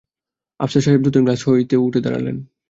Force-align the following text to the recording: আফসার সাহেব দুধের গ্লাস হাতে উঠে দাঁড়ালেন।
আফসার 0.59 0.83
সাহেব 0.83 1.01
দুধের 1.03 1.23
গ্লাস 1.23 1.41
হাতে 1.45 1.75
উঠে 1.77 1.99
দাঁড়ালেন। 2.01 2.37